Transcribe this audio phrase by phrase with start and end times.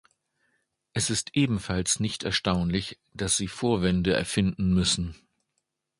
[0.93, 5.13] Es ist ebenfalls nicht erstaunlich, dass sie Vorwände erfinden müssen.